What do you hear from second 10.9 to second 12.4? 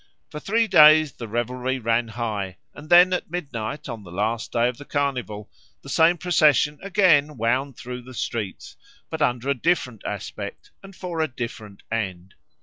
for a different end.